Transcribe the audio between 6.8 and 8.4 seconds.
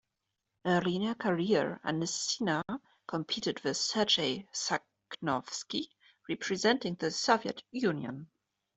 the Soviet Union.